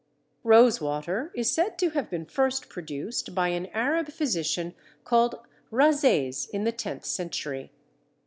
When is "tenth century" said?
6.71-7.69